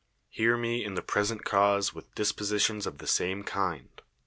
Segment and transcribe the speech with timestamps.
[0.35, 4.01] Llear me in the present cause with dispositions of the same kind.